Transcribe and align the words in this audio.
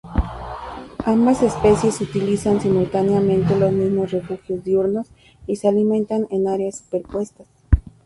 Ambas 1.05 1.43
especies 1.43 2.01
utilizan 2.01 2.59
simultáneamente 2.59 3.55
los 3.55 3.71
mismos 3.71 4.09
refugio 4.09 4.57
diurnos 4.57 5.07
y 5.45 5.57
se 5.57 5.67
alimentan 5.67 6.25
en 6.31 6.47
áreas 6.47 6.79
superpuestas. 6.79 7.45